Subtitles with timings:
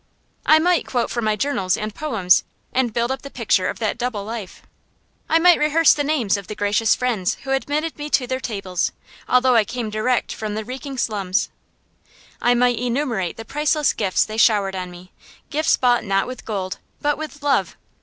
[0.47, 3.99] I might quote from my journals and poems, and build up the picture of that
[3.99, 4.63] double life.
[5.29, 8.93] I might rehearse the names of the gracious friends who admitted me to their tables,
[9.29, 11.49] although I came direct from the reeking slums.
[12.41, 15.11] I might enumerate the priceless gifts they showered on me;
[15.51, 17.77] gifts bought not with gold but with love.